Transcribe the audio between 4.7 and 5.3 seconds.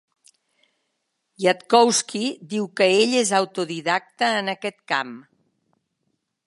camp.